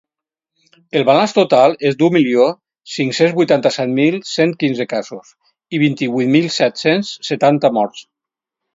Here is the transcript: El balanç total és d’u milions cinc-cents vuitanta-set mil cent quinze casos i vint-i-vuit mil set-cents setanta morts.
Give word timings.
El 0.99 1.03
balanç 1.09 1.35
total 1.37 1.75
és 1.89 1.97
d’u 1.99 2.09
milions 2.15 2.95
cinc-cents 2.95 3.37
vuitanta-set 3.41 3.93
mil 4.01 4.19
cent 4.33 4.57
quinze 4.65 4.91
casos 4.97 5.33
i 5.79 5.85
vint-i-vuit 5.87 6.37
mil 6.39 6.53
set-cents 6.61 7.17
setanta 7.33 7.77
morts. 7.81 8.07